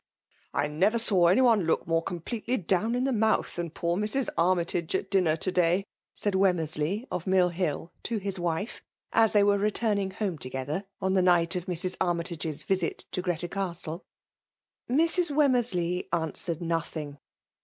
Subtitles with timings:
[0.55, 4.29] ''I NEVKR saw any one look more completely down in the mouth than poor Mrs.
[4.35, 5.85] Armytage at dinner to day!
[6.01, 8.81] '* said Wemmersley, of Mill Hill^ to his wife,
[9.13, 11.97] as they were returning home together on the night of Mrs.
[12.01, 14.03] Armytage's visit to Greta Castle.
[14.89, 15.29] Mrs.
[15.29, 17.19] Wemmersley answered nothing.